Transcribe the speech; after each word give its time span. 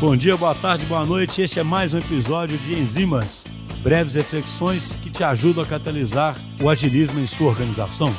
Bom 0.00 0.16
dia, 0.16 0.36
boa 0.36 0.54
tarde, 0.54 0.84
boa 0.86 1.06
noite. 1.06 1.40
Este 1.40 1.60
é 1.60 1.62
mais 1.62 1.94
um 1.94 1.98
episódio 1.98 2.58
de 2.58 2.74
Enzimas, 2.74 3.44
breves 3.80 4.14
reflexões 4.14 4.96
que 4.96 5.08
te 5.08 5.22
ajudam 5.22 5.62
a 5.62 5.66
catalisar 5.66 6.36
o 6.60 6.68
agilismo 6.68 7.20
em 7.20 7.26
sua 7.26 7.48
organização. 7.48 8.14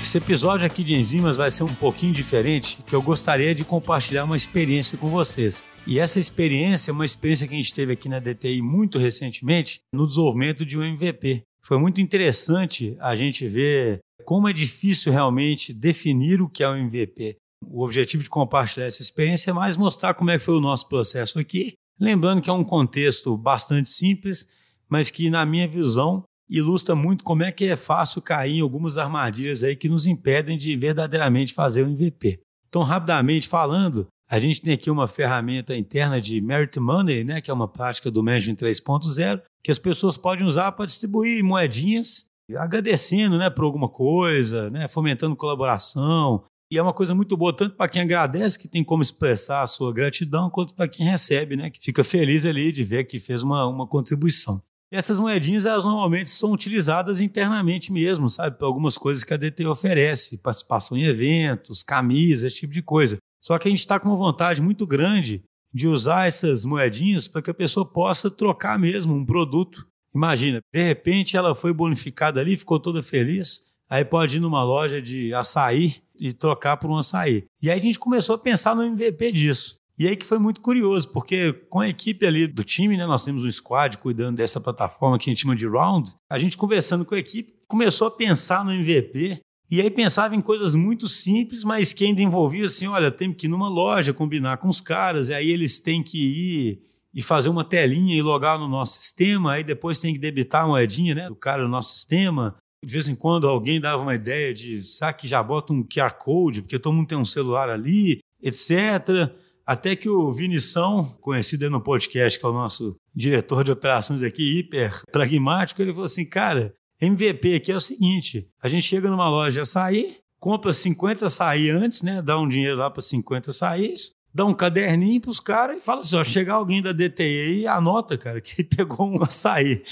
Esse 0.00 0.16
episódio 0.16 0.66
aqui 0.66 0.82
de 0.82 0.96
Enzimas 0.96 1.36
vai 1.36 1.50
ser 1.50 1.64
um 1.64 1.74
pouquinho 1.74 2.14
diferente, 2.14 2.78
que 2.84 2.94
eu 2.94 3.02
gostaria 3.02 3.54
de 3.54 3.62
compartilhar 3.62 4.24
uma 4.24 4.36
experiência 4.36 4.96
com 4.96 5.10
vocês. 5.10 5.62
E 5.86 5.98
essa 5.98 6.18
experiência 6.18 6.90
é 6.90 6.94
uma 6.94 7.04
experiência 7.04 7.46
que 7.46 7.54
a 7.54 7.56
gente 7.58 7.74
teve 7.74 7.92
aqui 7.92 8.08
na 8.08 8.20
DTI 8.20 8.62
muito 8.62 8.98
recentemente 8.98 9.82
no 9.92 10.06
desenvolvimento 10.06 10.64
de 10.64 10.78
um 10.78 10.82
MVP. 10.82 11.42
Foi 11.62 11.78
muito 11.78 12.00
interessante 12.00 12.96
a 12.98 13.14
gente 13.14 13.46
ver 13.46 14.00
como 14.24 14.48
é 14.48 14.52
difícil 14.52 15.12
realmente 15.12 15.74
definir 15.74 16.40
o 16.40 16.48
que 16.48 16.62
é 16.62 16.68
um 16.68 16.76
MVP. 16.76 17.36
O 17.66 17.84
objetivo 17.84 18.22
de 18.22 18.30
compartilhar 18.30 18.86
essa 18.86 19.02
experiência 19.02 19.50
é 19.50 19.54
mais 19.54 19.76
mostrar 19.76 20.14
como 20.14 20.30
é 20.30 20.38
que 20.38 20.44
foi 20.44 20.54
o 20.54 20.60
nosso 20.60 20.88
processo 20.88 21.38
aqui, 21.38 21.74
lembrando 22.00 22.42
que 22.42 22.50
é 22.50 22.52
um 22.52 22.64
contexto 22.64 23.36
bastante 23.36 23.88
simples, 23.88 24.46
mas 24.88 25.10
que, 25.10 25.28
na 25.28 25.44
minha 25.44 25.68
visão, 25.68 26.24
ilustra 26.48 26.94
muito 26.94 27.24
como 27.24 27.42
é 27.42 27.52
que 27.52 27.66
é 27.66 27.76
fácil 27.76 28.22
cair 28.22 28.56
em 28.56 28.60
algumas 28.60 28.96
armadilhas 28.96 29.62
aí 29.62 29.76
que 29.76 29.88
nos 29.88 30.06
impedem 30.06 30.56
de 30.56 30.74
verdadeiramente 30.76 31.52
fazer 31.52 31.82
o 31.82 31.88
MVP. 31.88 32.40
Então, 32.68 32.82
rapidamente 32.82 33.48
falando, 33.48 34.06
a 34.30 34.38
gente 34.38 34.60
tem 34.60 34.74
aqui 34.74 34.90
uma 34.90 35.08
ferramenta 35.08 35.76
interna 35.76 36.20
de 36.20 36.40
Merit 36.40 36.78
Money, 36.78 37.24
né, 37.24 37.40
que 37.40 37.50
é 37.50 37.54
uma 37.54 37.68
prática 37.68 38.10
do 38.10 38.22
Management 38.22 38.56
3.0, 38.56 39.42
que 39.62 39.70
as 39.70 39.78
pessoas 39.78 40.16
podem 40.16 40.46
usar 40.46 40.72
para 40.72 40.86
distribuir 40.86 41.42
moedinhas, 41.42 42.26
agradecendo 42.56 43.38
né, 43.38 43.50
por 43.50 43.64
alguma 43.64 43.88
coisa, 43.88 44.70
né, 44.70 44.86
fomentando 44.88 45.36
colaboração, 45.36 46.44
e 46.70 46.76
é 46.76 46.82
uma 46.82 46.92
coisa 46.92 47.14
muito 47.14 47.36
boa, 47.36 47.54
tanto 47.54 47.76
para 47.76 47.88
quem 47.88 48.02
agradece, 48.02 48.58
que 48.58 48.68
tem 48.68 48.84
como 48.84 49.02
expressar 49.02 49.62
a 49.62 49.66
sua 49.66 49.92
gratidão, 49.92 50.50
quanto 50.50 50.74
para 50.74 50.86
quem 50.86 51.06
recebe, 51.06 51.56
né? 51.56 51.70
Que 51.70 51.82
fica 51.82 52.04
feliz 52.04 52.44
ali 52.44 52.70
de 52.70 52.84
ver 52.84 53.04
que 53.04 53.18
fez 53.18 53.42
uma, 53.42 53.66
uma 53.66 53.86
contribuição. 53.86 54.62
E 54.92 54.96
essas 54.96 55.18
moedinhas, 55.18 55.64
elas 55.64 55.84
normalmente 55.84 56.30
são 56.30 56.52
utilizadas 56.52 57.20
internamente 57.20 57.90
mesmo, 57.92 58.30
sabe? 58.30 58.58
Para 58.58 58.66
algumas 58.66 58.98
coisas 58.98 59.24
que 59.24 59.32
a 59.32 59.36
DT 59.36 59.66
oferece, 59.66 60.38
participação 60.38 60.96
em 60.96 61.04
eventos, 61.04 61.82
camisas, 61.82 62.52
esse 62.52 62.60
tipo 62.60 62.72
de 62.72 62.82
coisa. 62.82 63.18
Só 63.42 63.58
que 63.58 63.68
a 63.68 63.70
gente 63.70 63.80
está 63.80 63.98
com 63.98 64.08
uma 64.08 64.16
vontade 64.16 64.60
muito 64.60 64.86
grande 64.86 65.42
de 65.72 65.86
usar 65.86 66.26
essas 66.26 66.64
moedinhas 66.64 67.28
para 67.28 67.42
que 67.42 67.50
a 67.50 67.54
pessoa 67.54 67.84
possa 67.84 68.30
trocar 68.30 68.78
mesmo 68.78 69.14
um 69.14 69.24
produto. 69.24 69.86
Imagina, 70.14 70.60
de 70.72 70.82
repente 70.82 71.36
ela 71.36 71.54
foi 71.54 71.72
bonificada 71.72 72.40
ali, 72.40 72.56
ficou 72.56 72.80
toda 72.80 73.02
feliz, 73.02 73.62
aí 73.88 74.04
pode 74.04 74.38
ir 74.38 74.40
numa 74.40 74.64
loja 74.64 75.00
de 75.00 75.32
açaí 75.34 76.02
e 76.20 76.32
trocar 76.32 76.76
por 76.76 76.90
um 76.90 76.96
açaí. 76.96 77.44
E 77.62 77.70
aí 77.70 77.78
a 77.78 77.82
gente 77.82 77.98
começou 77.98 78.36
a 78.36 78.38
pensar 78.38 78.74
no 78.74 78.84
MVP 78.84 79.32
disso. 79.32 79.76
E 79.98 80.06
aí 80.06 80.14
que 80.14 80.24
foi 80.24 80.38
muito 80.38 80.60
curioso, 80.60 81.10
porque 81.12 81.52
com 81.68 81.80
a 81.80 81.88
equipe 81.88 82.24
ali 82.24 82.46
do 82.46 82.62
time, 82.62 82.96
né, 82.96 83.04
nós 83.04 83.24
temos 83.24 83.44
um 83.44 83.50
squad 83.50 83.98
cuidando 83.98 84.36
dessa 84.36 84.60
plataforma 84.60 85.18
que 85.18 85.28
a 85.28 85.32
gente 85.32 85.42
chama 85.42 85.56
de 85.56 85.66
Round, 85.66 86.14
a 86.30 86.38
gente 86.38 86.56
conversando 86.56 87.04
com 87.04 87.16
a 87.16 87.18
equipe, 87.18 87.52
começou 87.66 88.06
a 88.06 88.10
pensar 88.10 88.64
no 88.64 88.72
MVP 88.72 89.40
e 89.70 89.82
aí 89.82 89.90
pensava 89.90 90.36
em 90.36 90.40
coisas 90.40 90.74
muito 90.74 91.08
simples, 91.08 91.64
mas 91.64 91.92
que 91.92 92.04
ainda 92.04 92.22
envolvia 92.22 92.66
assim, 92.66 92.86
olha, 92.86 93.10
tem 93.10 93.32
que 93.32 93.46
ir 93.46 93.50
numa 93.50 93.68
loja, 93.68 94.14
combinar 94.14 94.58
com 94.58 94.68
os 94.68 94.80
caras, 94.80 95.28
e 95.28 95.34
aí 95.34 95.50
eles 95.50 95.78
têm 95.80 96.02
que 96.02 96.16
ir 96.16 96.82
e 97.12 97.20
fazer 97.20 97.48
uma 97.48 97.64
telinha 97.64 98.16
e 98.16 98.22
logar 98.22 98.58
no 98.58 98.68
nosso 98.68 99.00
sistema, 99.00 99.52
aí 99.52 99.64
depois 99.64 99.98
tem 99.98 100.14
que 100.14 100.20
debitar 100.20 100.64
a 100.64 100.68
moedinha 100.68 101.14
né, 101.14 101.28
do 101.28 101.34
cara 101.34 101.64
no 101.64 101.68
nosso 101.68 101.92
sistema, 101.94 102.56
de 102.84 102.92
vez 102.92 103.08
em 103.08 103.14
quando 103.14 103.48
alguém 103.48 103.80
dava 103.80 104.02
uma 104.02 104.14
ideia 104.14 104.54
de, 104.54 104.82
sabe, 104.84 105.18
que 105.18 105.28
já 105.28 105.42
bota 105.42 105.72
um 105.72 105.82
QR 105.82 106.12
Code, 106.12 106.62
porque 106.62 106.78
todo 106.78 106.92
mundo 106.92 107.08
tem 107.08 107.18
um 107.18 107.24
celular 107.24 107.68
ali, 107.68 108.20
etc. 108.42 109.32
Até 109.66 109.94
que 109.96 110.08
o 110.08 110.32
Vinição, 110.32 111.04
conhecido 111.20 111.68
no 111.68 111.80
podcast, 111.80 112.38
que 112.38 112.46
é 112.46 112.48
o 112.48 112.52
nosso 112.52 112.96
diretor 113.14 113.64
de 113.64 113.72
operações 113.72 114.22
aqui, 114.22 114.58
hiper 114.58 115.02
pragmático, 115.12 115.82
ele 115.82 115.92
falou 115.92 116.06
assim: 116.06 116.24
cara, 116.24 116.72
MVP 117.00 117.56
aqui 117.56 117.72
é 117.72 117.76
o 117.76 117.80
seguinte: 117.80 118.48
a 118.62 118.68
gente 118.68 118.86
chega 118.86 119.10
numa 119.10 119.28
loja 119.28 119.62
açaí, 119.62 120.16
compra 120.38 120.72
50 120.72 121.26
açaí 121.26 121.70
antes, 121.70 122.02
né? 122.02 122.22
Dá 122.22 122.38
um 122.38 122.48
dinheiro 122.48 122.76
lá 122.76 122.90
para 122.90 123.02
50 123.02 123.50
açaís, 123.50 124.12
dá 124.32 124.44
um 124.46 124.54
caderninho 124.54 125.20
para 125.20 125.30
os 125.30 125.40
caras 125.40 125.82
e 125.82 125.84
fala 125.84 126.00
assim: 126.00 126.16
ó, 126.16 126.24
chegar 126.24 126.54
alguém 126.54 126.80
da 126.80 126.92
DTI 126.92 127.60
e 127.60 127.66
anota, 127.66 128.16
cara, 128.16 128.40
que 128.40 128.62
pegou 128.64 129.06
um 129.06 129.22
açaí. 129.22 129.82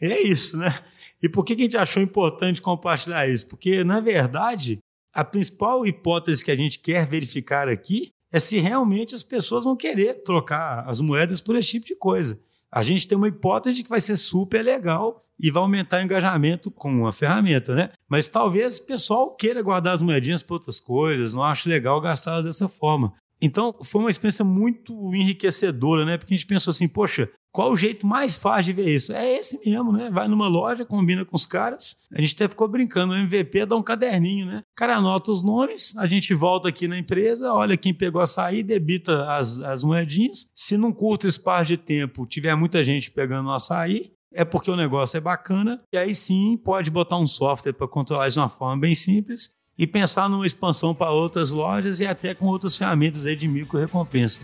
é 0.00 0.20
isso, 0.20 0.58
né? 0.58 0.78
E 1.22 1.28
por 1.28 1.44
que 1.44 1.52
a 1.52 1.56
gente 1.56 1.76
achou 1.76 2.02
importante 2.02 2.60
compartilhar 2.60 3.28
isso? 3.28 3.46
Porque, 3.46 3.84
na 3.84 4.00
verdade, 4.00 4.78
a 5.14 5.24
principal 5.24 5.86
hipótese 5.86 6.44
que 6.44 6.50
a 6.50 6.56
gente 6.56 6.78
quer 6.78 7.06
verificar 7.06 7.68
aqui 7.68 8.10
é 8.32 8.40
se 8.40 8.58
realmente 8.58 9.14
as 9.14 9.22
pessoas 9.22 9.64
vão 9.64 9.76
querer 9.76 10.22
trocar 10.24 10.84
as 10.88 11.00
moedas 11.00 11.40
por 11.40 11.54
esse 11.54 11.72
tipo 11.72 11.86
de 11.86 11.94
coisa. 11.94 12.40
A 12.70 12.82
gente 12.82 13.06
tem 13.06 13.16
uma 13.16 13.28
hipótese 13.28 13.82
que 13.82 13.90
vai 13.90 14.00
ser 14.00 14.16
super 14.16 14.62
legal 14.64 15.22
e 15.38 15.50
vai 15.50 15.62
aumentar 15.62 16.00
o 16.00 16.04
engajamento 16.04 16.70
com 16.70 17.06
a 17.06 17.12
ferramenta, 17.12 17.74
né? 17.74 17.90
Mas 18.08 18.28
talvez 18.28 18.78
o 18.78 18.86
pessoal 18.86 19.34
queira 19.34 19.60
guardar 19.60 19.92
as 19.92 20.00
moedinhas 20.00 20.42
para 20.42 20.54
outras 20.54 20.80
coisas, 20.80 21.34
não 21.34 21.42
ache 21.42 21.68
legal 21.68 22.00
gastá-las 22.00 22.44
dessa 22.44 22.68
forma. 22.68 23.12
Então, 23.42 23.74
foi 23.82 24.00
uma 24.00 24.10
experiência 24.10 24.44
muito 24.44 24.94
enriquecedora, 25.12 26.04
né? 26.04 26.16
Porque 26.16 26.32
a 26.32 26.36
gente 26.36 26.46
pensou 26.46 26.70
assim, 26.70 26.86
poxa, 26.86 27.28
qual 27.50 27.72
o 27.72 27.76
jeito 27.76 28.06
mais 28.06 28.36
fácil 28.36 28.72
de 28.72 28.72
ver 28.72 28.94
isso? 28.94 29.12
É 29.12 29.36
esse 29.36 29.58
mesmo, 29.68 29.92
né? 29.92 30.08
Vai 30.10 30.28
numa 30.28 30.46
loja, 30.46 30.86
combina 30.86 31.24
com 31.24 31.34
os 31.36 31.44
caras. 31.44 31.96
A 32.12 32.20
gente 32.20 32.34
até 32.34 32.48
ficou 32.48 32.68
brincando, 32.68 33.12
o 33.12 33.16
MVP 33.16 33.66
dá 33.66 33.76
um 33.76 33.82
caderninho, 33.82 34.46
né? 34.46 34.58
O 34.60 34.76
cara 34.76 34.96
anota 34.96 35.32
os 35.32 35.42
nomes, 35.42 35.92
a 35.98 36.06
gente 36.06 36.32
volta 36.32 36.68
aqui 36.68 36.86
na 36.86 36.96
empresa, 36.96 37.52
olha 37.52 37.76
quem 37.76 37.92
pegou 37.92 38.22
a 38.22 38.26
sair, 38.26 38.62
debita 38.62 39.36
as, 39.36 39.60
as 39.60 39.82
moedinhas. 39.82 40.46
Se 40.54 40.76
num 40.76 40.92
curto 40.92 41.26
espaço 41.26 41.68
de 41.68 41.76
tempo 41.76 42.24
tiver 42.24 42.54
muita 42.54 42.84
gente 42.84 43.10
pegando 43.10 43.48
o 43.48 43.52
açaí, 43.52 44.12
é 44.32 44.44
porque 44.44 44.70
o 44.70 44.76
negócio 44.76 45.18
é 45.18 45.20
bacana, 45.20 45.82
e 45.92 45.98
aí 45.98 46.14
sim 46.14 46.56
pode 46.56 46.90
botar 46.90 47.18
um 47.18 47.26
software 47.26 47.74
para 47.74 47.88
controlar 47.88 48.28
de 48.28 48.38
uma 48.38 48.48
forma 48.48 48.80
bem 48.80 48.94
simples 48.94 49.50
e 49.78 49.86
pensar 49.86 50.28
numa 50.28 50.46
expansão 50.46 50.94
para 50.94 51.10
outras 51.10 51.50
lojas 51.50 52.00
e 52.00 52.06
até 52.06 52.34
com 52.34 52.46
outras 52.46 52.76
ferramentas 52.76 53.26
aí 53.26 53.34
de 53.34 53.48
micro 53.48 53.78
recompensa. 53.78 54.40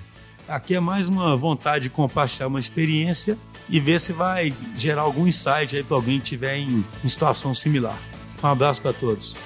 Aqui 0.48 0.74
é 0.74 0.80
mais 0.80 1.08
uma 1.08 1.36
vontade 1.36 1.84
de 1.84 1.90
compartilhar 1.90 2.46
uma 2.46 2.58
experiência 2.58 3.38
e 3.68 3.78
ver 3.78 4.00
se 4.00 4.12
vai 4.12 4.54
gerar 4.74 5.02
algum 5.02 5.26
insight 5.26 5.76
aí 5.76 5.84
para 5.84 5.96
alguém 5.96 6.18
que 6.18 6.24
estiver 6.24 6.56
em, 6.56 6.84
em 7.04 7.08
situação 7.08 7.54
similar. 7.54 7.98
Um 8.42 8.46
abraço 8.46 8.80
para 8.80 8.94
todos. 8.94 9.36